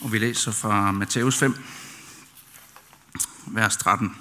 [0.00, 1.56] Og vi læser fra Matthæus 5,
[3.46, 4.16] vers 13.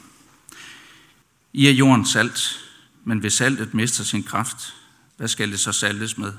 [1.54, 2.60] I er jordens salt,
[3.04, 4.76] men hvis saltet mister sin kraft,
[5.18, 6.34] hvad skal det så saltes med?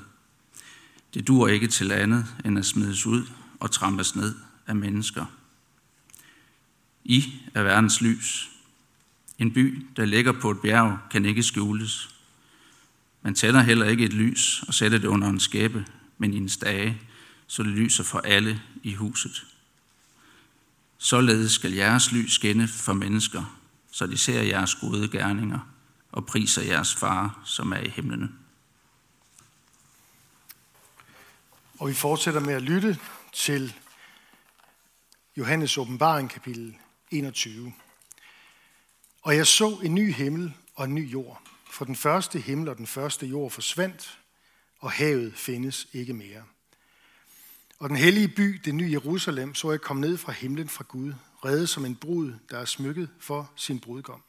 [1.13, 3.25] Det dur ikke til andet end at smides ud
[3.59, 4.35] og trampes ned
[4.67, 5.25] af mennesker.
[7.03, 8.49] I er verdens lys.
[9.39, 12.09] En by, der ligger på et bjerg, kan ikke skjules.
[13.21, 15.85] Man tænder heller ikke et lys og sætter det under en skæbe,
[16.17, 17.01] men i en stage,
[17.47, 19.45] så det lyser for alle i huset.
[20.97, 23.59] Således skal jeres lys skinne for mennesker,
[23.91, 25.59] så de ser jeres gode gerninger
[26.11, 28.29] og priser jeres far, som er i himlene.
[31.79, 32.99] Og vi fortsætter med at lytte
[33.33, 33.73] til
[35.37, 36.75] Johannes åbenbaring kapitel
[37.11, 37.73] 21.
[39.21, 41.41] Og jeg så en ny himmel og en ny jord,
[41.71, 44.19] for den første himmel og den første jord forsvandt,
[44.79, 46.43] og havet findes ikke mere.
[47.79, 51.13] Og den hellige by, det nye Jerusalem, så jeg komme ned fra himlen fra Gud,
[51.45, 54.23] reddet som en brud, der er smykket for sin brudgom.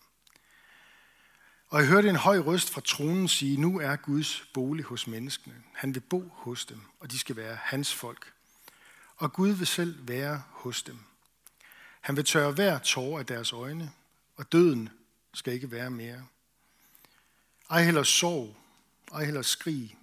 [1.69, 5.55] Og jeg hørte en høj røst fra tronen sige, nu er Guds bolig hos menneskene.
[5.73, 8.33] Han vil bo hos dem, og de skal være hans folk.
[9.17, 10.99] Og Gud vil selv være hos dem.
[12.01, 13.93] Han vil tørre hver tårer af deres øjne,
[14.37, 14.89] og døden
[15.35, 16.27] skal ikke være mere.
[17.71, 18.57] Ej heller sorg,
[19.12, 19.99] ej heller skrig,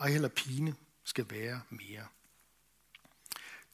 [0.00, 2.06] ej heller pine skal være mere.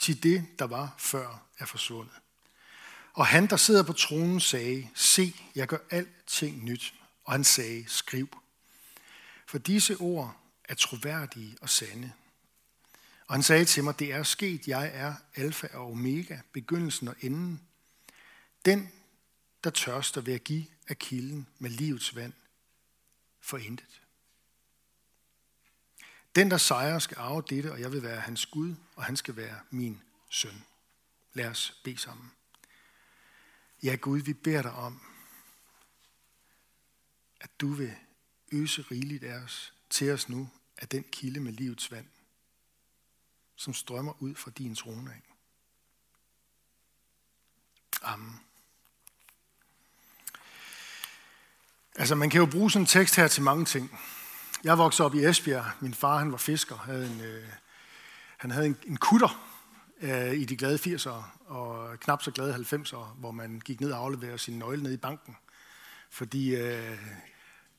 [0.00, 2.14] Til det, der var før, er forsvundet.
[3.12, 6.94] Og han, der sidder på tronen, sagde, se, jeg gør alting nyt.
[7.24, 8.42] Og han sagde, skriv.
[9.46, 12.12] For disse ord er troværdige og sande.
[13.26, 17.14] Og han sagde til mig, det er sket, jeg er alfa og omega, begyndelsen og
[17.20, 17.60] enden.
[18.64, 18.92] Den,
[19.64, 22.32] der tørster ved at give af kilden med livets vand
[23.40, 23.99] for intet.
[26.34, 29.36] Den, der sejrer, skal arve dette, og jeg vil være hans Gud, og han skal
[29.36, 30.64] være min søn.
[31.32, 32.32] Lad os bede sammen.
[33.82, 35.02] Ja, Gud, vi beder dig om,
[37.40, 37.94] at du vil
[38.52, 42.06] øse rigeligt af os, til os nu, af den kilde med livets vand,
[43.56, 45.22] som strømmer ud fra din trone af.
[48.02, 48.40] Amen.
[51.94, 53.98] Altså, man kan jo bruge sådan en tekst her til mange ting.
[54.64, 55.64] Jeg voksede op i Esbjerg.
[55.80, 56.76] Min far, han var fisker.
[56.76, 57.44] Havde en, øh,
[58.36, 59.46] han havde en, en kutter
[60.00, 63.98] øh, i de glade 80'ere, og knap så glade 90'ere, hvor man gik ned og
[63.98, 65.36] afleverede sin nøgle ned i banken.
[66.10, 66.98] Fordi øh,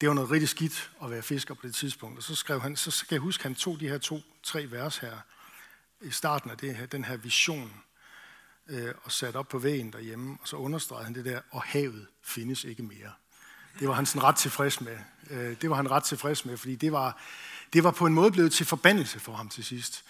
[0.02, 2.18] det var noget rigtig skidt at være fisker på det tidspunkt.
[2.18, 4.98] Og så skrev han, så skal jeg huske, han tog de her to, tre vers
[4.98, 5.18] her
[6.02, 7.74] i starten af det her, den her vision,
[8.68, 12.08] øh, og satte op på vægen derhjemme, og så understregede han det der, og havet
[12.24, 13.12] findes ikke mere.
[13.80, 14.98] Det var han sådan ret tilfreds med.
[15.32, 17.18] Øh, det var han ret tilfreds med, fordi det var,
[17.74, 20.04] det var på en måde blevet til forbandelse for ham til sidst.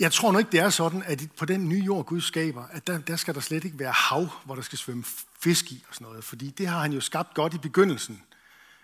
[0.00, 2.86] Jeg tror nu ikke, det er sådan, at på den nye jord, Gud skaber, at
[2.86, 5.04] der, der skal der slet ikke være hav, hvor der skal svømme
[5.40, 6.24] fisk i og sådan noget.
[6.24, 8.22] Fordi det har han jo skabt godt i begyndelsen.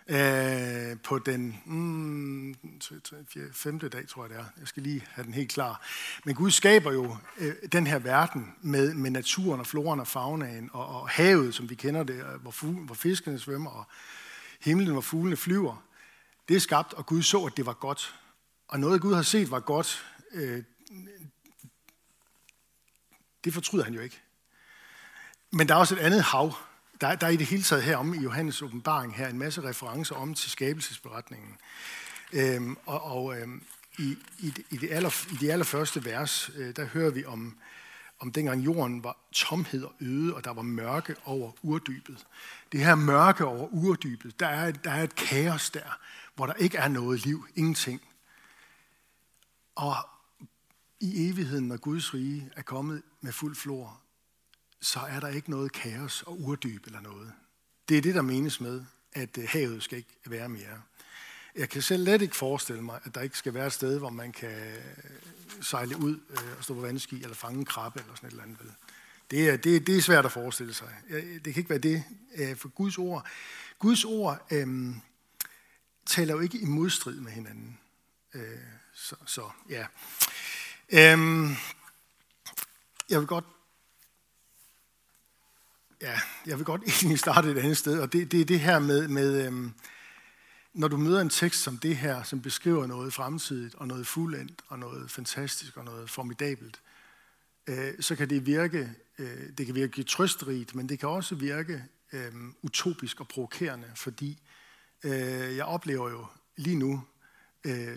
[0.09, 2.55] Øh, på den mm,
[3.53, 4.45] femte dag, tror jeg det er.
[4.59, 5.87] Jeg skal lige have den helt klar.
[6.25, 10.71] Men Gud skaber jo øh, den her verden med, med naturen og floren og faunaen
[10.73, 13.85] og, og havet, som vi kender det, hvor, hvor fiskene svømmer og
[14.61, 15.85] himlen, hvor fuglene flyver.
[16.49, 18.15] Det er skabt, og Gud så, at det var godt.
[18.69, 20.63] Og noget, Gud har set var godt, øh,
[23.45, 24.21] det fortryder han jo ikke.
[25.51, 26.55] Men der er også et andet hav.
[27.01, 30.15] Der, der er i det hele taget herom i Johannes åbenbaring her en masse referencer
[30.15, 31.57] om til skabelsesberetningen.
[32.33, 33.63] Øhm, og og øhm,
[33.99, 37.59] i, i, i, det aller, i de allerførste vers, øh, der hører vi om,
[38.21, 42.27] om dengang jorden var tomhed og øde, og der var mørke over urdybet.
[42.73, 45.99] Det her mørke over urdybet, der er, der er et kaos der,
[46.35, 48.01] hvor der ikke er noget liv, ingenting.
[49.75, 49.95] Og
[51.01, 54.01] i evigheden, når Guds rige er kommet med fuld flor,
[54.81, 57.33] så er der ikke noget kaos og urdyb eller noget.
[57.89, 60.83] Det er det, der menes med, at øh, havet skal ikke være mere.
[61.55, 64.11] Jeg kan selv let ikke forestille mig, at der ikke skal være et sted, hvor
[64.11, 68.15] man kan øh, sejle ud øh, og stå på vandski, eller fange en krabbe, eller
[68.15, 68.59] sådan et eller andet.
[69.31, 70.89] Det er, det, det er svært at forestille sig.
[71.45, 72.05] Det kan ikke være det.
[72.37, 73.27] Øh, for Guds ord,
[73.79, 75.01] Guds ord øhm,
[76.07, 77.79] taler jo ikke i modstrid med hinanden.
[78.35, 78.43] Øh,
[78.95, 79.87] så, så ja.
[80.89, 81.57] Øhm,
[83.11, 83.45] jeg vil godt
[86.01, 88.79] ja, jeg vil godt egentlig starte et andet sted, og det, det er det her
[88.79, 89.75] med, med øhm,
[90.73, 94.63] når du møder en tekst som det her, som beskriver noget fremtidigt, og noget fuldendt,
[94.69, 96.81] og noget fantastisk, og noget formidabelt,
[97.67, 101.85] øh, så kan det virke, øh, det kan virke trøstrigt, men det kan også virke
[102.13, 102.33] øh,
[102.63, 104.43] utopisk og provokerende, fordi
[105.05, 106.27] øh, jeg oplever jo
[106.57, 107.05] lige nu
[107.65, 107.97] øh,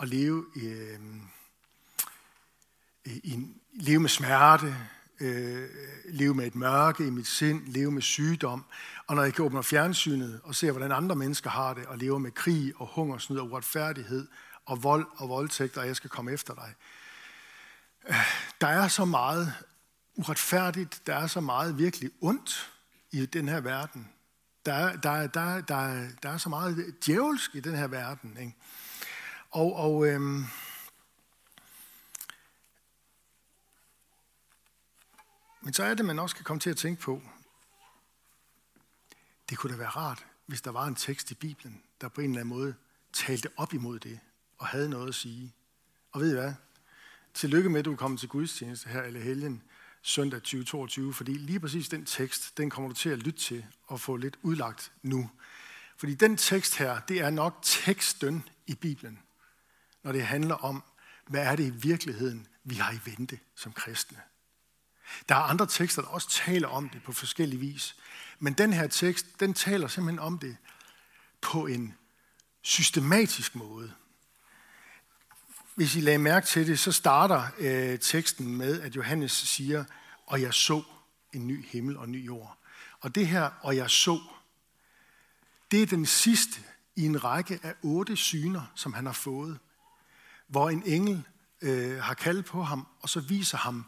[0.00, 0.66] at leve øh, i,
[3.06, 4.76] øh, i, leve med smerte,
[5.20, 5.68] øh,
[6.08, 8.64] leve med et mørke i mit sind, leve med sygdom.
[9.06, 12.18] Og når jeg kan åbne fjernsynet og se, hvordan andre mennesker har det, og lever
[12.18, 14.26] med krig og hungersnød og uretfærdighed
[14.66, 16.74] og vold og voldtægt, og jeg skal komme efter dig.
[18.08, 18.16] Øh,
[18.60, 19.54] der er så meget
[20.16, 22.72] uretfærdigt, der er så meget virkelig ondt
[23.10, 24.08] i den her verden.
[24.66, 28.36] Der er, der, der, der, der er så meget djævelsk i den her verden.
[28.40, 28.54] Ikke?
[29.50, 30.44] Og, og øhm,
[35.64, 37.22] men så er det, man også kan komme til at tænke på,
[39.48, 42.30] det kunne da være rart, hvis der var en tekst i Bibelen, der på en
[42.30, 42.74] eller anden måde
[43.12, 44.20] talte op imod det,
[44.58, 45.54] og havde noget at sige.
[46.12, 46.54] Og ved I hvad?
[47.34, 49.62] Tillykke med, at du er kommet til gudstjeneste her eller helgen
[50.02, 54.00] søndag 2022, fordi lige præcis den tekst, den kommer du til at lytte til og
[54.00, 55.30] få lidt udlagt nu.
[55.96, 59.18] Fordi den tekst her, det er nok teksten i Bibelen,
[60.02, 60.82] når det handler om,
[61.26, 64.20] hvad er det i virkeligheden, vi har i vente som kristne.
[65.28, 67.96] Der er andre tekster, der også taler om det på forskellige vis.
[68.38, 70.56] Men den her tekst, den taler simpelthen om det
[71.40, 71.94] på en
[72.62, 73.92] systematisk måde.
[75.74, 79.84] Hvis I lagde mærke til det, så starter øh, teksten med, at Johannes siger,
[80.26, 80.82] og jeg så
[81.32, 82.58] en ny himmel og en ny jord.
[83.00, 84.20] Og det her, og jeg så,
[85.70, 86.60] det er den sidste
[86.96, 89.58] i en række af otte syner, som han har fået,
[90.46, 91.24] hvor en engel
[91.62, 93.86] øh, har kaldt på ham, og så viser ham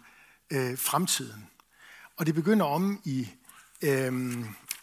[0.51, 1.47] øh, fremtiden.
[2.17, 3.29] Og det begynder om i,
[3.83, 4.35] øh,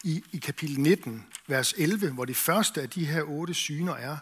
[0.04, 4.16] i, i kapitel 19, vers 11, hvor det første af de her otte syner er,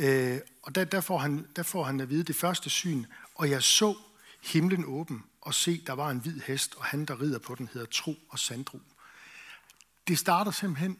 [0.00, 3.50] Øh, og der, der, får han, der får han at vide det første syn, og
[3.50, 3.96] jeg så
[4.42, 7.68] himlen åben, og se, der var en hvid hest, og han, der rider på den,
[7.72, 8.80] hedder Tro og Sandro.
[10.08, 10.98] Det starter simpelthen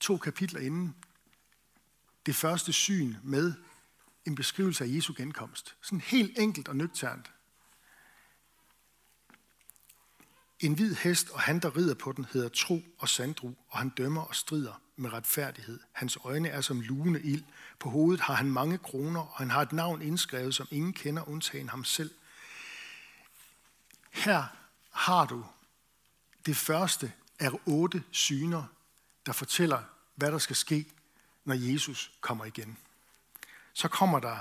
[0.00, 0.94] to kapitler inden
[2.26, 3.54] det første syn med
[4.26, 5.76] en beskrivelse af Jesu genkomst.
[5.82, 7.30] Sådan helt enkelt og nøgternt.
[10.62, 13.88] En hvid hest, og han, der rider på den, hedder Tro og sandru, og han
[13.88, 15.80] dømmer og strider med retfærdighed.
[15.92, 17.44] Hans øjne er som lugende ild.
[17.78, 21.28] På hovedet har han mange kroner, og han har et navn indskrevet, som ingen kender,
[21.28, 22.10] undtagen ham selv.
[24.10, 24.44] Her
[24.90, 25.44] har du
[26.46, 28.64] det første af otte syner,
[29.26, 29.82] der fortæller,
[30.14, 30.86] hvad der skal ske,
[31.44, 32.76] når Jesus kommer igen.
[33.72, 34.36] Så kommer der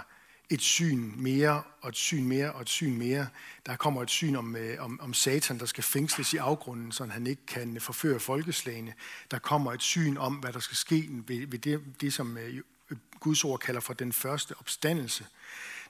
[0.52, 3.28] et syn mere, og et syn mere, og et syn mere.
[3.66, 7.06] Der kommer et syn om, øh, om, om Satan, der skal fængsles i afgrunden, så
[7.06, 8.94] han ikke kan forføre folkeslagene.
[9.32, 12.62] Der kommer et syn om, hvad der skal ske ved, ved det, det, som øh,
[13.20, 15.26] Guds ord kalder for den første opstandelse.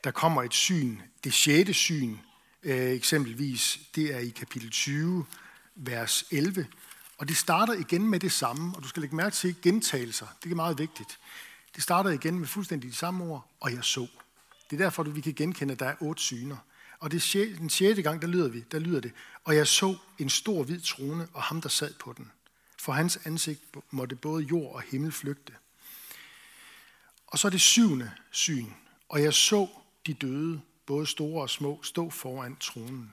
[0.04, 2.18] Der kommer et syn, det sjette syn,
[2.64, 5.26] øh, eksempelvis, det er i kapitel 20,
[5.76, 6.68] vers 11.
[7.18, 10.28] Og det starter igen med det samme, og du skal lægge mærke til gentagelser.
[10.44, 11.20] Det er meget vigtigt.
[11.76, 14.08] Det starter igen med fuldstændig de samme ord, og jeg så.
[14.72, 16.58] Det er derfor, vi kan genkende, at der er otte syner.
[17.00, 19.12] Og det sjæ, den sjette gang, der lyder, vi, der lyder det,
[19.44, 22.32] og jeg så en stor hvid trone, og ham, der sad på den.
[22.80, 25.54] For hans ansigt måtte både jord og himmel flygte.
[27.28, 28.66] Og så er det syvende syn,
[29.10, 29.68] og jeg så
[30.06, 33.12] de døde, både store og små, stå foran tronen.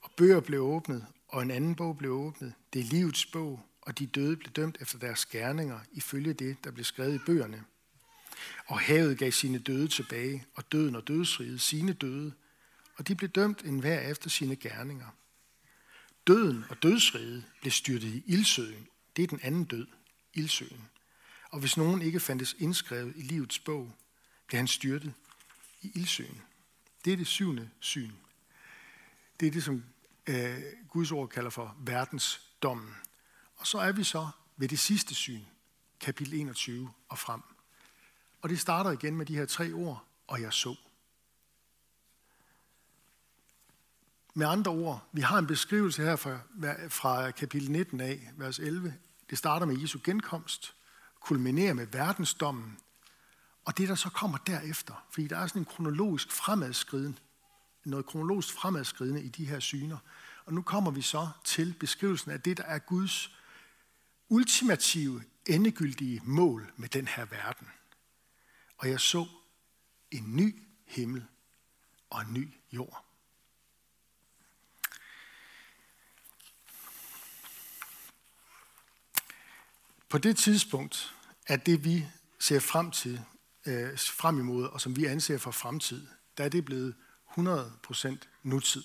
[0.00, 2.54] Og bøger blev åbnet, og en anden bog blev åbnet.
[2.72, 6.70] Det er livets bog, og de døde blev dømt efter deres gerninger, ifølge det, der
[6.70, 7.64] blev skrevet i bøgerne.
[8.66, 12.32] Og havet gav sine døde tilbage, og døden og dødsriget sine døde,
[12.96, 15.06] og de blev dømt enhver efter sine gerninger.
[16.26, 18.88] Døden og dødsriget blev styrtet i ildsøen.
[19.16, 19.86] Det er den anden død,
[20.34, 20.88] ildsøen.
[21.50, 23.92] Og hvis nogen ikke fandtes indskrevet i livets bog,
[24.46, 25.14] blev han styrtet
[25.82, 26.42] i ildsøen.
[27.04, 28.12] Det er det syvende syn.
[29.40, 29.84] Det er det, som
[30.26, 32.94] øh, Guds ord kalder for verdensdommen.
[33.56, 35.42] Og så er vi så ved det sidste syn,
[36.00, 37.40] kapitel 21 og frem.
[38.46, 40.74] Og det starter igen med de her tre ord, og jeg så.
[44.34, 46.38] Med andre ord, vi har en beskrivelse her fra,
[46.88, 48.94] fra kapitel 19 af, vers 11.
[49.30, 50.74] Det starter med Jesu genkomst,
[51.20, 52.78] kulminerer med verdensdommen,
[53.64, 57.18] og det, der så kommer derefter, fordi der er sådan en kronologisk fremadskriden,
[57.84, 59.98] noget kronologisk fremadskridende i de her syner.
[60.44, 63.36] Og nu kommer vi så til beskrivelsen af det, der er Guds
[64.28, 67.68] ultimative, endegyldige mål med den her verden
[68.78, 69.26] og jeg så
[70.10, 71.26] en ny himmel
[72.10, 73.04] og en ny jord.
[80.08, 81.14] På det tidspunkt
[81.46, 82.06] er det, vi
[82.38, 83.24] ser frem til,
[83.66, 86.06] øh, frem imod, og som vi anser for fremtid,
[86.38, 86.96] der er det blevet
[87.38, 88.84] 100% nutid.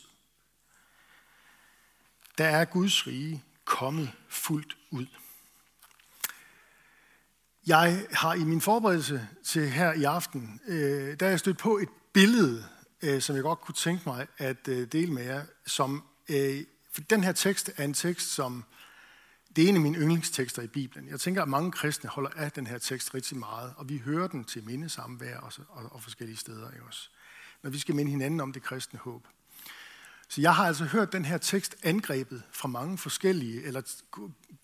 [2.37, 5.05] Der er Guds rige kommet fuldt ud.
[7.67, 11.77] Jeg har i min forberedelse til her i aften, øh, der er jeg stødt på
[11.77, 12.65] et billede
[13.01, 17.01] øh, som jeg godt kunne tænke mig at øh, dele med jer, som øh, for
[17.01, 18.63] den her tekst er en tekst, som
[19.55, 21.09] det er en af mine yndlingstekster i Bibelen.
[21.09, 24.27] Jeg tænker, at mange kristne holder af den her tekst rigtig meget, og vi hører
[24.27, 27.11] den til mindesamvær og, og, og forskellige steder i os,
[27.63, 29.27] når vi skal minde hinanden om det kristne håb.
[30.31, 33.81] Så jeg har altså hørt den her tekst angrebet fra mange forskellige, eller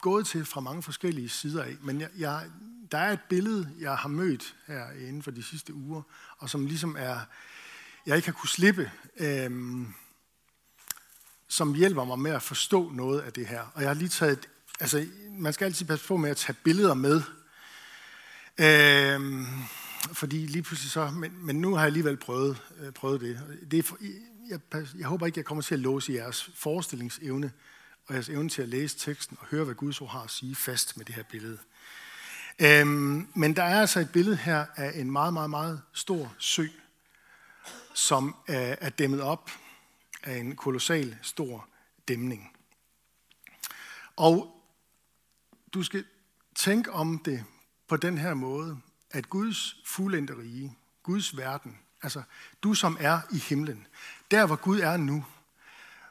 [0.02, 2.46] gået til fra mange forskellige sider af, men jeg, jeg,
[2.92, 6.02] der er et billede, jeg har mødt her inden for de sidste uger,
[6.38, 7.20] og som ligesom er,
[8.06, 9.94] jeg ikke har kunne slippe, øhm,
[11.48, 13.62] som hjælper mig med at forstå noget af det her.
[13.74, 16.94] Og jeg har lige taget, altså man skal altid passe på med at tage billeder
[16.94, 17.22] med,
[18.58, 19.48] øhm,
[20.14, 23.60] fordi lige pludselig så, men, men nu har jeg alligevel prøvet, øh, prøvet det.
[23.72, 23.98] det er,
[24.50, 24.60] jeg,
[24.98, 27.52] jeg håber ikke, jeg kommer til at låse jeres forestillingsevne
[28.08, 30.56] og jeres evne til at læse teksten og høre, hvad Guds ord har at sige
[30.56, 31.58] fast med det her billede.
[32.60, 36.68] Øhm, men der er altså et billede her af en meget, meget, meget stor sø,
[37.94, 39.52] som er, er dæmmet op
[40.24, 41.68] af en kolossal stor
[42.08, 42.58] dæmning.
[44.16, 44.64] Og
[45.74, 46.06] du skal
[46.56, 47.44] tænke om det
[47.88, 48.78] på den her måde,
[49.12, 52.22] at Guds fuldendte rige, Guds verden, altså
[52.64, 53.88] du som er i himlen,
[54.32, 55.26] der hvor Gud er nu,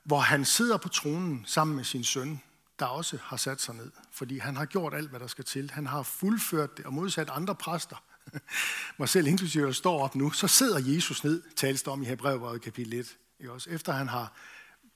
[0.04, 2.40] hvor han sidder på tronen sammen med sin søn,
[2.78, 5.70] der også har sat sig ned, fordi han har gjort alt, hvad der skal til.
[5.70, 8.02] Han har fuldført det, og modsat andre præster,
[8.98, 12.06] mig selv inklusive, der står op nu, så sidder Jesus ned, tales der om i
[12.06, 13.16] Hebræerbrevet kapitel 1.
[13.40, 13.70] Ikke også?
[13.70, 14.32] Efter han har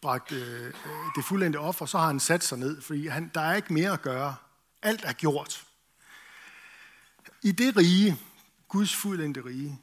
[0.01, 0.73] bragt øh, øh,
[1.17, 3.93] det fuldendte offer, så har han sat sig ned, fordi han, der er ikke mere
[3.93, 4.37] at gøre.
[4.83, 5.67] Alt er gjort.
[7.43, 8.19] I det rige,
[8.69, 9.83] Guds fuldendte rige,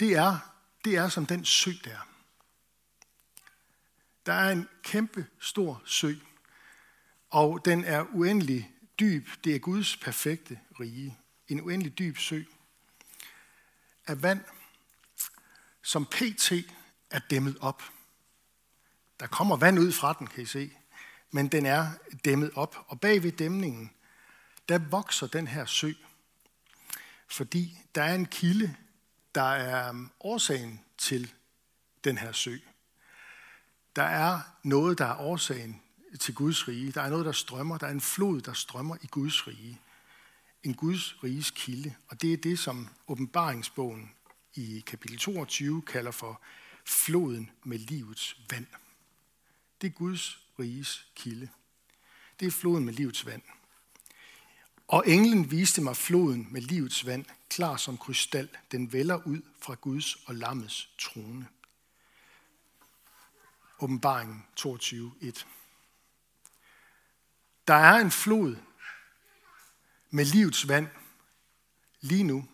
[0.00, 0.38] det er,
[0.84, 2.08] det er som den sø der.
[4.26, 6.14] Der er en kæmpe stor sø,
[7.30, 9.28] og den er uendelig dyb.
[9.44, 11.18] Det er Guds perfekte rige.
[11.48, 12.42] En uendelig dyb sø
[14.06, 14.44] af vand,
[15.82, 16.52] som pt.
[17.10, 17.82] er dæmmet op.
[19.20, 20.70] Der kommer vand ud fra den, kan I se,
[21.30, 21.90] men den er
[22.24, 22.84] dæmmet op.
[22.88, 23.90] Og bag ved dæmningen,
[24.68, 25.92] der vokser den her sø,
[27.28, 28.76] fordi der er en kilde,
[29.34, 31.32] der er um, årsagen til
[32.04, 32.56] den her sø.
[33.96, 35.82] Der er noget, der er årsagen
[36.20, 36.92] til Guds rige.
[36.92, 37.78] Der er noget, der strømmer.
[37.78, 39.80] Der er en flod, der strømmer i Guds rige.
[40.62, 41.94] En Guds riges kilde.
[42.08, 44.12] Og det er det, som åbenbaringsbogen
[44.54, 46.40] i kapitel 22 kalder for
[47.04, 48.66] floden med livets vand.
[49.80, 51.48] Det er Guds riges kilde.
[52.40, 53.42] Det er floden med livets vand.
[54.88, 58.48] Og englen viste mig floden med livets vand, klar som krystal.
[58.72, 61.48] Den vælger ud fra Guds og lammets trone.
[63.78, 65.46] Åbenbaringen 22.1.
[67.68, 68.56] Der er en flod
[70.10, 70.88] med livets vand
[72.00, 72.48] lige nu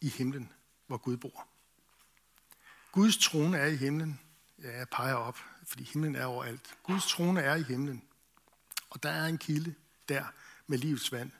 [0.00, 0.52] i himlen,
[0.86, 1.48] hvor Gud bor.
[2.92, 4.20] Guds trone er i himlen.
[4.62, 6.76] Ja, jeg peger op, fordi himlen er overalt.
[6.82, 8.02] Guds trone er i himlen.
[8.90, 9.74] Og der er en kilde
[10.08, 10.24] der
[10.70, 11.30] med livets vand.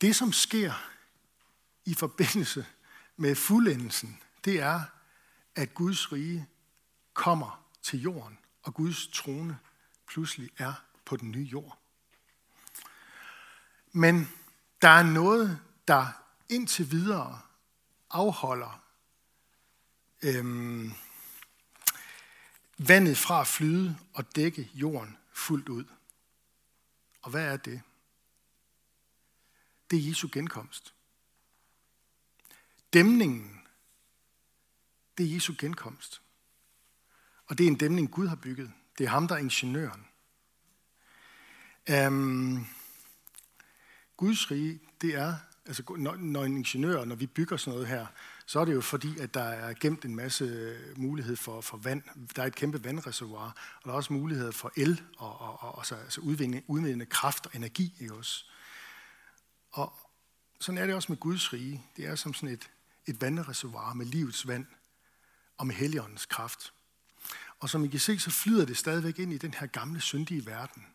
[0.00, 0.72] Det, som sker
[1.84, 2.66] i forbindelse
[3.16, 4.80] med fuldendelsen, det er,
[5.54, 6.48] at Guds rige
[7.12, 9.58] kommer til jorden, og Guds trone
[10.06, 10.72] pludselig er
[11.04, 11.78] på den nye jord.
[13.92, 14.28] Men
[14.82, 16.06] der er noget, der
[16.48, 17.40] indtil videre
[18.10, 18.82] afholder
[20.22, 20.92] øhm,
[22.78, 25.84] vandet fra at flyde og dække jorden fuldt ud.
[27.22, 27.82] Og hvad er det?
[29.90, 30.94] Det er Jesu genkomst.
[32.92, 33.62] Dæmningen,
[35.18, 36.22] det er Jesu genkomst.
[37.46, 38.72] Og det er en dæmning, Gud har bygget.
[38.98, 40.06] Det er ham, der er ingeniøren.
[42.06, 42.66] Um,
[44.16, 45.36] Guds rige, det er,
[45.66, 48.06] altså når, når en ingeniør, når vi bygger sådan noget her,
[48.52, 51.76] så er det jo fordi, at der er gemt en masse øh, mulighed for, for
[51.76, 52.02] vand.
[52.36, 55.78] Der er et kæmpe vandreservoir, og der er også mulighed for el og, og, og,
[55.78, 58.50] og så, altså, altså udvindende, udvindende kraft og energi i os.
[59.70, 59.92] Og
[60.60, 61.86] sådan er det også med Guds rige.
[61.96, 62.70] Det er som sådan et,
[63.06, 64.66] et vandreservoir med livets vand
[65.58, 66.72] og med heligåndens kraft.
[67.58, 70.46] Og som I kan se, så flyder det stadigvæk ind i den her gamle, syndige
[70.46, 70.86] verden.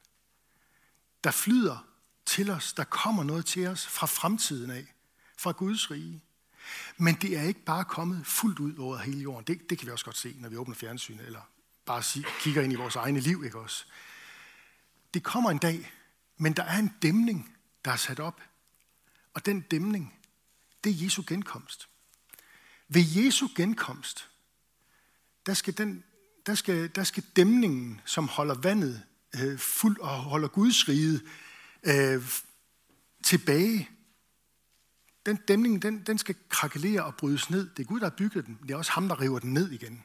[1.24, 1.88] Der flyder
[2.26, 4.94] til os, der kommer noget til os fra fremtiden af,
[5.38, 6.24] fra Guds rige.
[6.98, 9.44] Men det er ikke bare kommet fuldt ud over hele jorden.
[9.48, 11.42] Det, det kan vi også godt se, når vi åbner fjernsynet, eller
[11.86, 13.86] bare kigger ind i vores egne liv, ikke også?
[15.14, 15.92] Det kommer en dag,
[16.38, 17.56] men der er en dæmning,
[17.86, 18.42] der er sat op.
[19.34, 20.14] Og den dæmning,
[20.84, 21.88] det er Jesu genkomst.
[22.88, 24.30] Ved Jesu genkomst,
[25.46, 26.04] der skal, den,
[26.46, 29.04] der skal, der skal dæmningen, som holder vandet
[29.36, 31.22] øh, fuld og holder Guds rige
[31.84, 32.24] øh,
[33.24, 33.90] tilbage,
[35.28, 37.70] den dæmning, den, den skal krakelere og brydes ned.
[37.70, 38.60] Det er Gud, der har bygget den.
[38.62, 40.04] Det er også ham, der river den ned igen.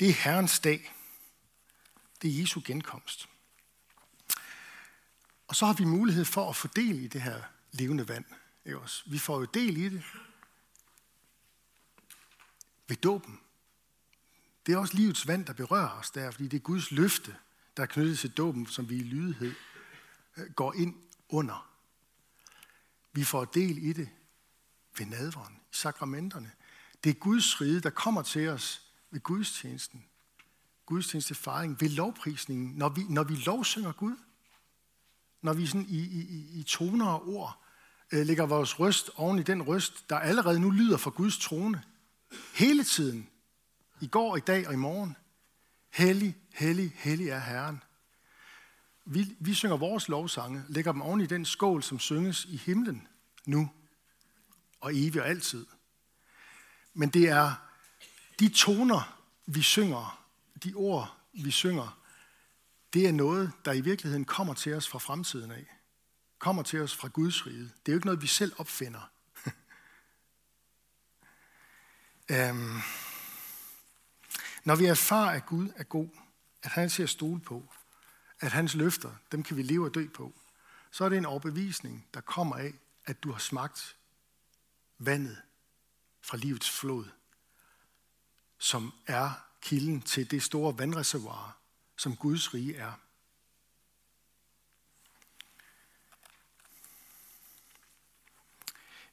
[0.00, 0.94] Det er Herrens dag.
[2.22, 3.28] Det er Jesu genkomst.
[5.48, 7.42] Og så har vi mulighed for at få del i det her
[7.72, 8.24] levende vand.
[8.64, 9.02] Ikke også?
[9.06, 10.02] Vi får jo del i det
[12.88, 13.40] ved dåben.
[14.66, 17.36] Det er også livets vand, der berører os der, fordi det er Guds løfte,
[17.76, 19.54] der er knyttet til dåben, som vi i lydighed
[20.36, 20.94] øh, går ind
[21.28, 21.68] under.
[23.18, 24.08] Vi får del i det
[24.98, 26.50] ved nadveren, i sakramenterne.
[27.04, 30.04] Det er Guds rige, der kommer til os ved gudstjenesten.
[30.86, 34.16] Gudstjenestefaring, ved lovprisningen, når vi, når vi lovsynger Gud.
[35.42, 37.64] Når vi sådan i, i, i toner og ord
[38.12, 41.82] øh, lægger vores røst oven i den røst, der allerede nu lyder fra Guds trone.
[42.54, 43.28] Hele tiden.
[44.00, 45.16] I går, i dag og i morgen.
[45.90, 47.82] Hellig, hellig, hellig er Herren.
[49.10, 53.08] Vi, vi synger vores lovsange, lægger dem oven i den skål, som synges i himlen
[53.46, 53.70] nu
[54.80, 55.66] og evigt og altid.
[56.94, 57.54] Men det er
[58.40, 60.24] de toner, vi synger,
[60.64, 62.00] de ord, vi synger,
[62.92, 65.66] det er noget, der i virkeligheden kommer til os fra fremtiden af.
[66.38, 67.62] Kommer til os fra Guds rige.
[67.62, 69.10] Det er jo ikke noget, vi selv opfinder.
[72.50, 72.82] um,
[74.68, 76.08] når vi erfarer, at Gud er god,
[76.62, 77.72] at han er til at stole på,
[78.40, 80.34] at hans løfter, dem kan vi leve og dø på,
[80.90, 83.96] så er det en overbevisning, der kommer af, at du har smagt
[84.98, 85.42] vandet
[86.20, 87.04] fra livets flod,
[88.58, 89.30] som er
[89.60, 91.58] kilden til det store vandreservoir,
[91.96, 92.92] som Guds rige er.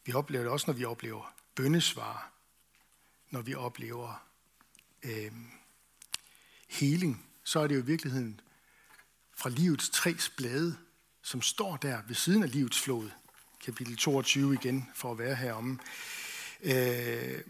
[0.05, 2.32] Vi oplever det også, når vi oplever bøndesvar,
[3.29, 4.27] når vi oplever
[5.03, 5.32] øh,
[6.70, 8.41] healing, så er det jo i virkeligheden
[9.36, 10.77] fra livets tre blade,
[11.22, 13.10] som står der ved siden af livets flod.
[13.65, 15.80] Kapitel 22 igen, for at være heromme.
[16.63, 17.42] Øh,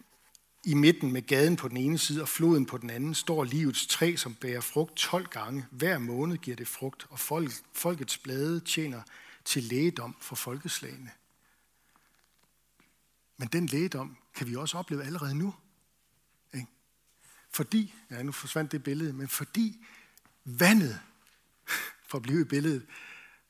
[0.64, 3.88] I midten med gaden på den ene side og floden på den anden står livets
[3.88, 5.66] træ, som bærer frugt 12 gange.
[5.72, 9.02] Hver måned giver det frugt, og folk, folkets blade tjener
[9.46, 11.12] til lægedom for folkeslagene.
[13.38, 15.54] Men den lægedom kan vi også opleve allerede nu.
[16.54, 16.68] Ikke?
[17.52, 19.86] Fordi, ja nu forsvandt det billede, men fordi
[20.46, 21.00] vandet,
[22.08, 22.86] for at blive i billedet,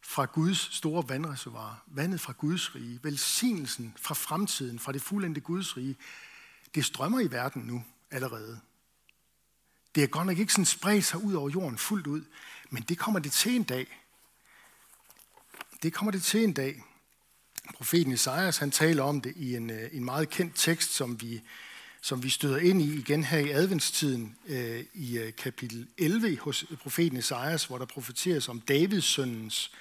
[0.02, 5.78] fra Guds store vandreservoir, vandet fra Guds rige, velsignelsen fra fremtiden, fra det fuldendte Guds
[5.78, 5.96] rige,
[6.76, 8.60] det strømmer i verden nu allerede.
[9.96, 12.22] Det er godt nok ikke sådan spredt sig ud over jorden fuldt ud,
[12.70, 14.02] men det kommer det til en dag.
[15.84, 16.84] Det kommer det til en dag.
[17.74, 21.42] Profeten Isaias, han taler om det i en, øh, en meget kendt tekst, som vi,
[22.06, 26.66] som vi støder ind i igen her i adventstiden øh, i øh, kapitel 11 hos
[26.80, 29.72] profeten Esajas, hvor der profeteres om Davids søndens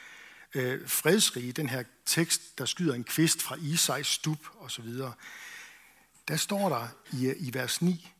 [0.54, 4.88] øh, fredsrige, den her tekst, der skyder en kvist fra Isais stup osv.,
[6.28, 8.10] der står der i, øh, i vers 9,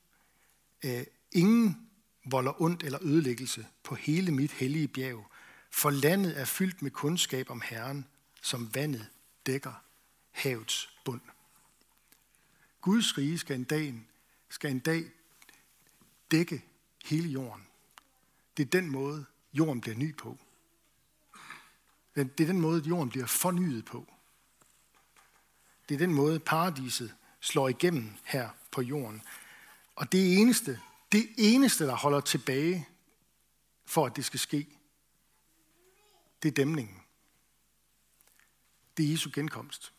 [0.85, 1.89] øh, ingen
[2.25, 5.31] volder ondt eller ødelæggelse på hele mit hellige bjerg,
[5.71, 8.07] for landet er fyldt med kundskab om Herren,
[8.43, 9.07] som vandet
[9.47, 9.73] dækker
[10.31, 11.21] havets bund.
[12.85, 13.95] Guds rige skal en dag,
[14.49, 15.05] skal en dag
[16.31, 16.65] dække
[17.05, 17.67] hele jorden.
[18.57, 20.39] Det er den måde, jorden bliver ny på.
[22.15, 24.13] Det er den måde, jorden bliver fornyet på.
[25.89, 29.23] Det er den måde, paradiset slår igennem her på jorden.
[29.97, 30.81] Og det eneste,
[31.13, 32.89] det eneste, der holder tilbage
[33.85, 34.79] for, at det skal ske,
[36.43, 37.03] det er dæmningen.
[38.97, 39.93] Det er Jesu genkomst.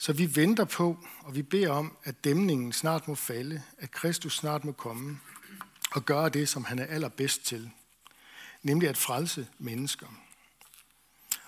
[0.00, 4.36] Så vi venter på, og vi beder om, at dæmningen snart må falde, at Kristus
[4.36, 5.20] snart må komme
[5.90, 7.70] og gøre det, som han er allerbedst til,
[8.62, 10.06] nemlig at frelse mennesker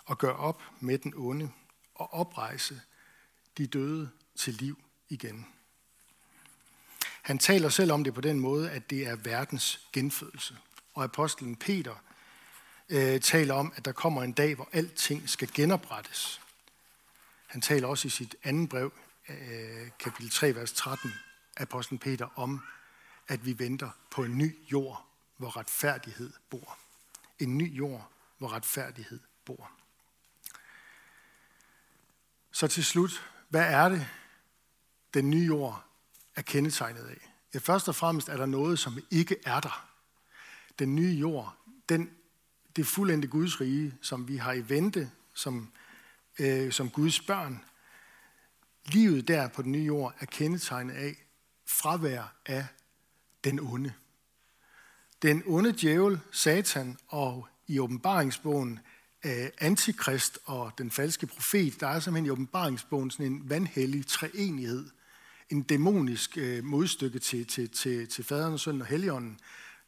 [0.05, 1.51] og gøre op med den onde
[1.95, 2.81] og oprejse
[3.59, 5.47] de døde til liv igen.
[7.23, 10.57] Han taler selv om det på den måde, at det er verdens genfødelse.
[10.95, 11.95] Og apostlen Peter
[12.89, 16.42] øh, taler om, at der kommer en dag, hvor alting skal genoprettes.
[17.53, 18.93] Han taler også i sit andet brev,
[19.29, 21.13] øh, kapitel 3, vers 13,
[21.57, 22.61] apostlen Peter, om,
[23.29, 26.79] at vi venter på en ny jord, hvor retfærdighed bor.
[27.39, 29.71] En ny jord, hvor retfærdighed bor.
[32.53, 34.09] Så til slut, hvad er det,
[35.15, 35.85] den nye jord
[36.37, 37.33] er kendetegnet af?
[37.55, 39.89] Ja, først og fremmest er der noget, som ikke er der.
[40.79, 41.57] Den nye jord,
[41.89, 42.11] den,
[42.77, 45.73] det fuldendte Guds rige, som vi har i vente, som
[46.39, 47.65] øh, som Guds børn.
[48.87, 51.17] Livet der på den nye jord er kendetegnet af
[51.67, 52.67] fravær af
[53.45, 53.93] den onde.
[55.23, 58.81] Den onde djævel, Satan, og i åbenbaringsbogen
[59.25, 64.91] øh, Antikrist og den falske profet, der er simpelthen i åbenbaringsbogen sådan en vandhellig treenighed,
[65.51, 69.41] en dæmonisk øh, modstykke til, til, til, til faderen, sønnen og helligånden.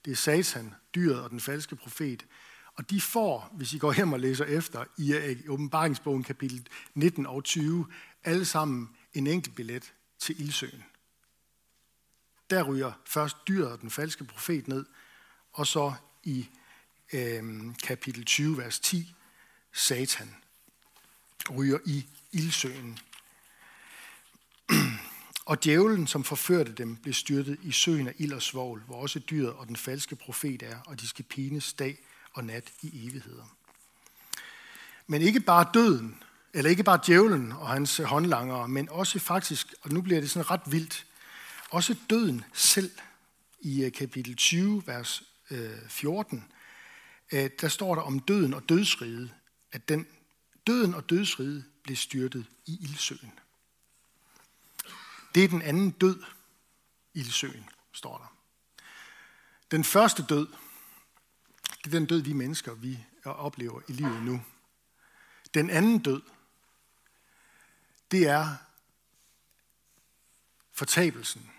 [0.05, 2.27] Det er Satan, dyret og den falske profet.
[2.75, 7.27] Og de får, hvis I går hjem og læser efter, i øh, åbenbaringsbogen kapitel 19
[7.27, 7.87] og 20,
[8.25, 10.85] alle sammen en enkelt billet til ildsøen.
[12.51, 14.85] Der ryger først dyret og den falske profet ned,
[15.53, 16.49] og så i
[17.13, 19.15] øh, kapitel 20, vers 10,
[19.73, 20.35] Satan
[21.51, 22.99] ryger i ildsøen.
[25.47, 29.19] Og djævlen, som forførte dem, blev styrtet i søen af ild og svovl, hvor også
[29.19, 31.99] dyret og den falske profet er, og de skal pines dag
[32.35, 33.57] og nat i evigheder.
[35.07, 39.91] Men ikke bare døden, eller ikke bare djævlen og hans håndlangere, men også faktisk, og
[39.91, 41.07] nu bliver det sådan ret vildt,
[41.71, 42.91] også døden selv
[43.61, 46.45] i øh, kapitel 20, vers øh, 14,
[47.33, 49.31] øh, der står der om døden og dødsriget,
[49.73, 50.07] at den
[50.67, 53.33] døden og dødsriget blev styrtet i ildsøen.
[55.35, 56.23] Det er den anden død,
[57.15, 58.37] ildsøen, står der.
[59.71, 60.47] Den første død,
[61.85, 64.43] det er den død, vi mennesker vi oplever i livet nu.
[65.55, 66.23] Den anden død,
[68.11, 68.57] det er
[70.73, 71.51] fortabelsen.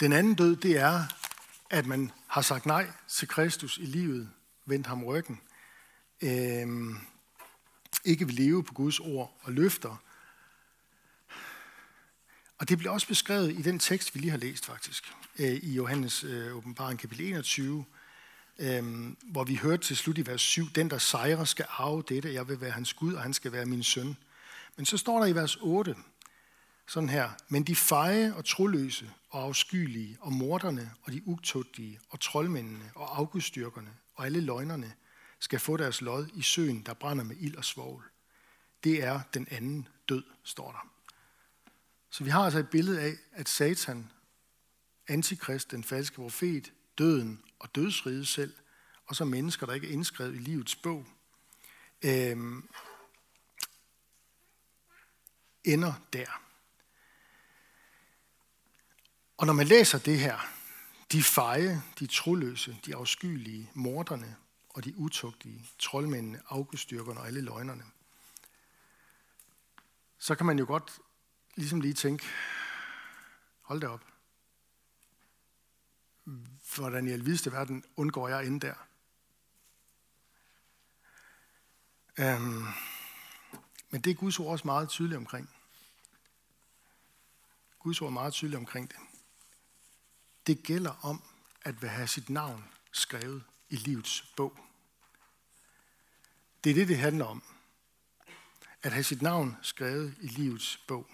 [0.00, 1.04] Den anden død, det er,
[1.70, 4.30] at man har sagt nej til Kristus i livet,
[4.64, 5.40] vendt ham ryggen,
[6.22, 6.98] øhm,
[8.04, 9.96] ikke vil leve på Guds ord og løfter.
[12.58, 15.72] Og det bliver også beskrevet i den tekst, vi lige har læst faktisk, øh, i
[15.74, 17.84] Johannes øh, åbenbaring kapitel 21,
[18.58, 22.34] øhm, hvor vi hørte til slut i vers 7, den der sejrer skal arve dette,
[22.34, 24.16] jeg vil være hans Gud, og han skal være min søn.
[24.76, 25.96] Men så står der i vers 8,
[26.86, 32.20] sådan her, men de feje og troløse og afskyelige og morderne og de utugtige og
[32.20, 34.92] troldmændene og afgudstyrkerne og alle løgnerne
[35.38, 38.04] skal få deres lod i søen, der brænder med ild og svovl.
[38.84, 40.88] Det er den anden død, står der.
[42.10, 44.10] Så vi har altså et billede af, at Satan,
[45.08, 48.54] antikrist, den falske profet, døden og dødsriget selv,
[49.06, 51.06] og så mennesker, der ikke er indskrevet i livets bog,
[52.04, 52.36] øh,
[55.64, 56.42] ender der.
[59.36, 60.38] Og når man læser det her,
[61.12, 64.36] de feje, de troløse, de afskyelige, morderne
[64.68, 67.84] og de utugtige, troldmændene, augustyrkerne og alle løgnerne,
[70.18, 70.98] så kan man jo godt
[71.54, 72.26] ligesom lige tænke,
[73.62, 74.11] hold da op,
[76.76, 78.74] hvordan i alvideste verden undgår jeg ind der?
[82.18, 82.66] Øhm,
[83.90, 85.50] men det er Guds ord også meget tydeligt omkring.
[87.78, 88.98] Guds ord er meget tydeligt omkring det.
[90.46, 91.22] Det gælder om
[91.62, 94.58] at have sit navn skrevet i livets bog.
[96.64, 97.42] Det er det, det handler om.
[98.82, 101.10] At have sit navn skrevet i livets bog.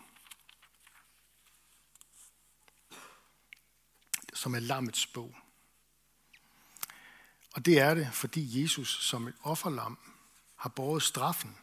[4.39, 5.37] Som er lammets bog.
[7.55, 9.99] Og det er det, fordi Jesus som et offerlam
[10.57, 11.59] har båret straffen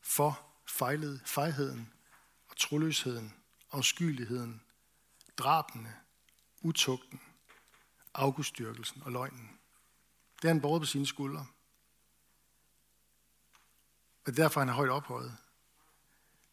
[0.00, 1.92] for fejled, fejheden
[2.48, 3.34] og troløsheden,
[3.72, 4.62] afskyeligheden,
[5.36, 5.96] drabene,
[6.62, 7.20] utugten,
[8.14, 9.58] afgudstyrkelsen og løgnen.
[10.36, 11.46] Det er han båret på sine skuldre.
[14.24, 15.36] Og det er derfor, han er højt ophøjet.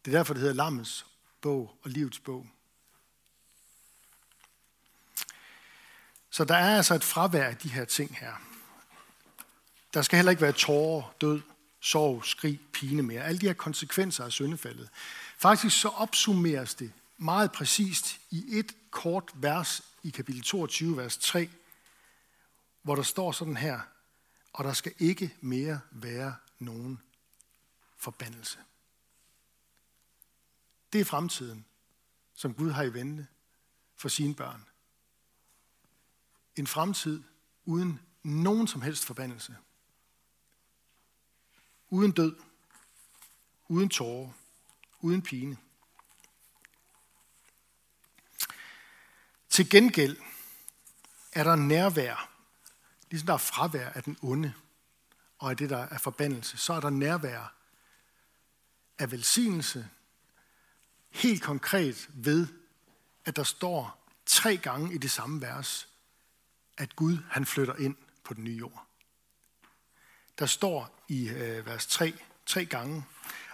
[0.06, 1.06] Det er derfor, det hedder lammets
[1.42, 2.48] bog og livets bog.
[6.34, 8.34] Så der er altså et fravær af de her ting her.
[9.94, 11.42] Der skal heller ikke være tårer, død,
[11.80, 13.24] sorg, skrig, pine mere.
[13.24, 14.90] Alle de her konsekvenser af syndefaldet.
[15.38, 21.50] Faktisk så opsummeres det meget præcist i et kort vers i kapitel 22, vers 3,
[22.82, 23.80] hvor der står sådan her,
[24.54, 27.02] og der skal ikke mere være nogen
[27.98, 28.60] forbandelse.
[30.94, 31.66] Det er fremtiden,
[32.36, 33.28] som Gud har i vente
[33.96, 34.66] for sine børn.
[36.56, 37.24] En fremtid
[37.66, 39.58] uden nogen som helst forbandelse.
[41.90, 42.36] Uden død,
[43.68, 44.32] uden tårer,
[45.00, 45.58] uden pine.
[49.50, 50.18] Til gengæld
[51.32, 52.30] er der nærvær,
[53.10, 54.54] ligesom der er fravær af den onde,
[55.40, 57.54] og af det, der er forbandelse, så er der nærvær
[58.98, 59.90] af velsignelse,
[61.10, 62.48] helt konkret ved,
[63.26, 65.93] at der står tre gange i det samme vers,
[66.78, 68.88] at Gud han flytter ind på den nye jord.
[70.40, 72.14] Der står i øh, vers 3
[72.46, 73.04] tre gange,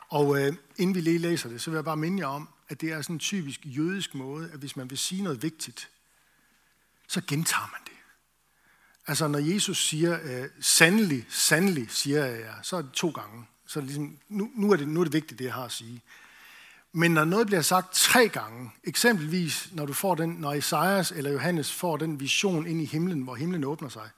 [0.09, 2.81] og øh, inden vi lige læser det, så vil jeg bare minde jer om, at
[2.81, 5.89] det er sådan en typisk jødisk måde, at hvis man vil sige noget vigtigt,
[7.07, 7.99] så gentager man det.
[9.07, 13.45] Altså når Jesus siger, øh, sandelig, sandelig, siger jeg, så er det to gange.
[13.65, 15.65] Så er det ligesom, nu, nu, er det, nu er det vigtigt, det jeg har
[15.65, 16.01] at sige.
[16.91, 21.31] Men når noget bliver sagt tre gange, eksempelvis når du får den, når Esajas eller
[21.31, 24.09] Johannes får den vision ind i himlen, hvor himlen åbner sig,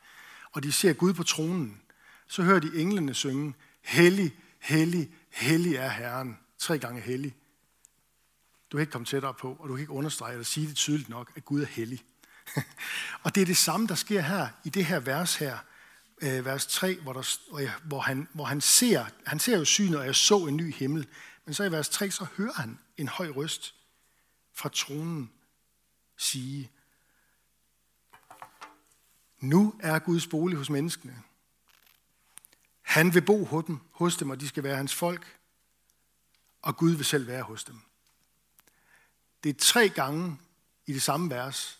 [0.51, 1.81] og de ser Gud på tronen,
[2.27, 6.37] så hører de englene synge, Hellig, hellig, hellig er Herren.
[6.57, 7.35] Tre gange hellig.
[8.71, 11.09] Du kan ikke komme tættere på, og du kan ikke understrege eller sige det tydeligt
[11.09, 12.03] nok, at Gud er hellig.
[13.23, 15.57] og det er det samme, der sker her i det her vers her,
[16.21, 20.05] øh, vers 3, hvor, der, hvor, han, hvor han ser, han ser jo synet, og
[20.05, 21.07] jeg så en ny himmel.
[21.45, 23.75] Men så i vers 3, så hører han en høj røst
[24.53, 25.31] fra tronen
[26.17, 26.71] sige,
[29.39, 31.23] nu er Guds bolig hos menneskene.
[32.81, 35.39] Han vil bo hos dem, hos dem, og de skal være hans folk,
[36.61, 37.79] og Gud vil selv være hos dem.
[39.43, 40.37] Det er tre gange
[40.85, 41.79] i det samme vers,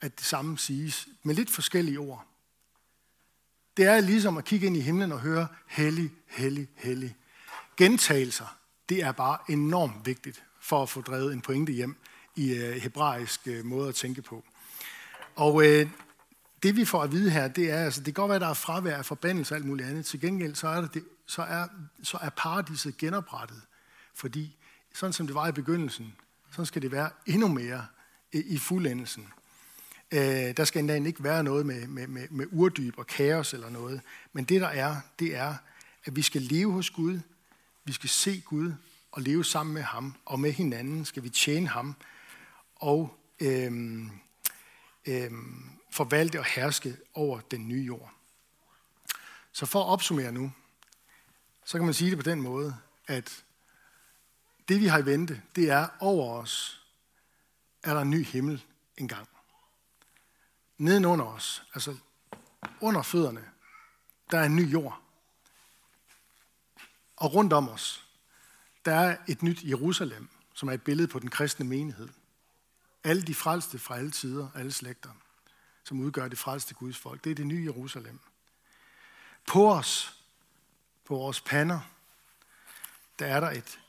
[0.00, 2.26] at det samme siges med lidt forskellige ord.
[3.76, 7.16] Det er ligesom at kigge ind i himlen og høre hellig, hellig, hellig.
[7.76, 11.96] Gentagelser, det er bare enormt vigtigt for at få drevet en pointe hjem
[12.36, 14.44] i øh, hebraisk øh, måde at tænke på.
[15.36, 15.88] Og øh,
[16.62, 18.48] det vi får at vide her, det er, altså, det kan godt være, at der
[18.48, 20.06] er fravær af forbandelse og alt muligt andet.
[20.06, 21.66] Til gengæld, så er, det, så er,
[22.02, 23.60] så er paradiset genoprettet.
[24.14, 24.56] Fordi
[24.94, 26.14] sådan som det var i begyndelsen,
[26.52, 27.86] så skal det være endnu mere
[28.32, 29.28] i, i fuldendelsen.
[30.12, 33.70] Øh, der skal endda ikke være noget med, med, med, med urdyb og kaos eller
[33.70, 34.00] noget.
[34.32, 35.54] Men det der er, det er,
[36.04, 37.20] at vi skal leve hos Gud.
[37.84, 38.72] Vi skal se Gud
[39.12, 40.14] og leve sammen med ham.
[40.24, 41.96] Og med hinanden skal vi tjene ham.
[42.74, 44.10] Og øhm,
[45.06, 48.12] øhm, forvalte og herske over den nye jord.
[49.52, 50.52] Så for at opsummere nu,
[51.64, 53.44] så kan man sige det på den måde, at
[54.68, 56.84] det vi har i vente, det er over os,
[57.82, 58.64] er der en ny himmel
[58.96, 59.28] engang.
[60.78, 61.96] Nedenunder os, altså
[62.80, 63.50] under fødderne,
[64.30, 65.03] der er en ny jord.
[67.16, 68.04] Og rundt om os,
[68.84, 72.08] der er et nyt Jerusalem, som er et billede på den kristne menighed.
[73.04, 75.10] Alle de frelste fra alle tider, alle slægter
[75.84, 77.24] som udgør det frelste Guds folk.
[77.24, 78.20] Det er det nye Jerusalem.
[79.46, 80.18] På os,
[81.04, 81.80] på vores pander,
[83.18, 83.80] der er der et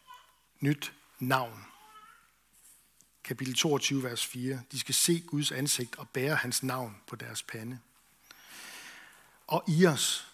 [0.59, 1.65] nyt navn.
[3.23, 4.61] Kapitel 22, vers 4.
[4.71, 7.79] De skal se Guds ansigt og bære hans navn på deres pande.
[9.47, 10.27] Og i os,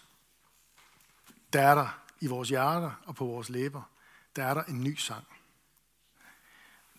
[1.52, 3.82] der er der i vores hjerter og på vores læber,
[4.36, 5.24] der er der en ny sang.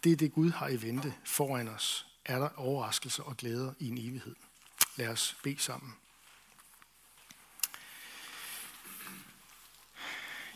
[0.04, 2.08] Det er det, Gud har i vente foran os.
[2.26, 4.36] Er der overraskelser og glæder i en evighed.
[4.96, 5.96] Lad os bede sammen.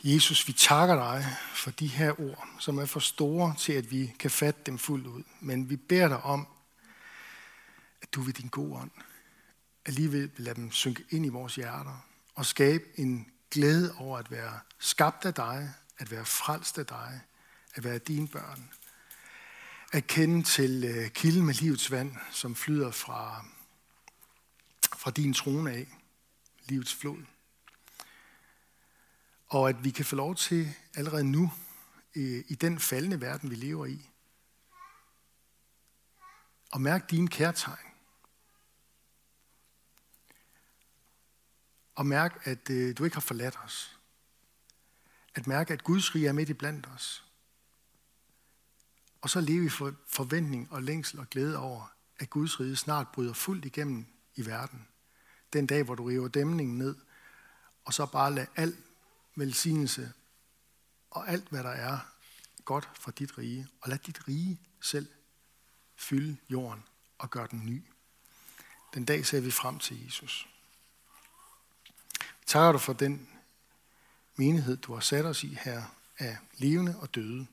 [0.03, 4.13] Jesus, vi takker dig for de her ord, som er for store til, at vi
[4.19, 5.23] kan fatte dem fuldt ud.
[5.39, 6.47] Men vi beder dig om,
[8.01, 8.91] at du ved din gode ånd
[9.86, 14.60] alligevel lade dem synke ind i vores hjerter og skabe en glæde over at være
[14.79, 17.21] skabt af dig, at være frelst af dig,
[17.73, 18.71] at være dine børn.
[19.93, 23.45] At kende til øh, kilden med livets vand, som flyder fra
[24.97, 25.88] fra din trone af,
[26.65, 27.25] livets flod.
[29.47, 31.51] Og at vi kan få lov til allerede nu,
[32.47, 34.10] i den faldende verden, vi lever i,
[36.73, 37.87] at mærke dine kærtegn.
[41.97, 43.99] Og mærk, at øh, du ikke har forladt os.
[45.36, 47.25] At mærke, at Guds rige er midt i blandt os.
[49.21, 49.69] Og så leve i
[50.07, 54.05] forventning og længsel og glæde over, at Guds rige snart bryder fuldt igennem
[54.36, 54.88] i verden.
[55.53, 56.95] Den dag, hvor du river dæmningen ned,
[57.86, 58.77] og så bare lade al
[59.36, 60.13] velsignelse
[61.12, 61.99] og alt, hvad der er
[62.65, 65.07] godt for dit rige, og lad dit rige selv
[65.95, 66.83] fylde jorden
[67.17, 67.83] og gøre den ny.
[68.93, 70.49] Den dag ser vi frem til Jesus.
[72.47, 73.29] Takker dig for den
[74.36, 75.83] menighed, du har sat os i her
[76.17, 77.47] af levende og døde.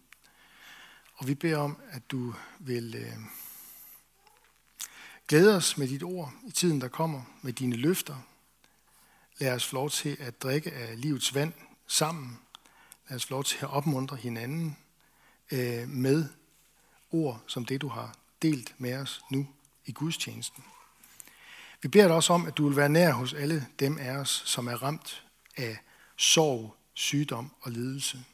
[1.14, 3.16] Og vi beder om, at du vil øh,
[5.56, 8.16] os med dit ord i tiden, der kommer, med dine løfter.
[9.38, 11.52] Lad os få lov til at drikke af livets vand
[11.86, 12.38] sammen.
[13.08, 14.76] Lad os få lov til at opmuntre hinanden
[15.52, 16.28] øh, med
[17.10, 19.48] ord som det, du har delt med os nu
[19.86, 20.64] i gudstjenesten.
[21.84, 24.42] Vi beder dig også om, at du vil være nær hos alle dem af os,
[24.46, 25.24] som er ramt
[25.56, 25.78] af
[26.16, 28.24] sorg, sygdom og lidelse.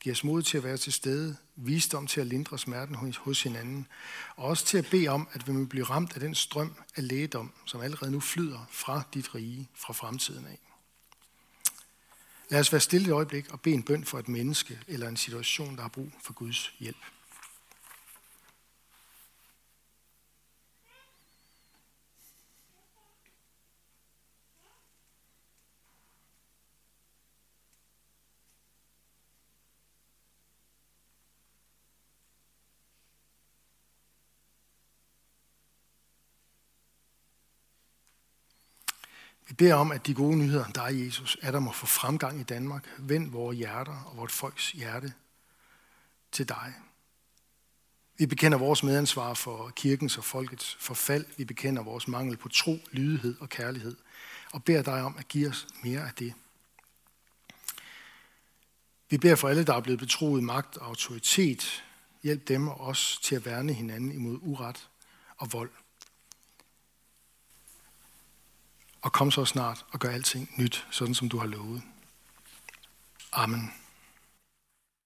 [0.00, 3.86] Giv os mod til at være til stede, visdom til at lindre smerten hos hinanden,
[4.36, 7.08] og også til at bede om, at vi må blive ramt af den strøm af
[7.08, 10.58] lægedom, som allerede nu flyder fra dit rige, fra fremtiden af.
[12.48, 15.16] Lad os være stille et øjeblik og bede en bøn for et menneske eller en
[15.16, 17.04] situation, der har brug for Guds hjælp.
[39.52, 42.40] Vi beder om, at de gode nyheder, der er Jesus, er der må få fremgang
[42.40, 42.88] i Danmark.
[42.98, 45.12] Vend vores hjerter og vort folks hjerte
[46.32, 46.74] til dig.
[48.18, 51.26] Vi bekender vores medansvar for kirkens og folkets forfald.
[51.36, 53.96] Vi bekender vores mangel på tro, lydighed og kærlighed.
[54.52, 56.34] Og beder dig om at give os mere af det.
[59.10, 61.84] Vi beder for alle, der er blevet betroet magt og autoritet.
[62.22, 64.88] Hjælp dem og os til at værne hinanden imod uret
[65.36, 65.70] og vold.
[69.02, 71.82] Og kom så snart og gør alting nyt, sådan som du har lovet.
[73.32, 73.72] Amen.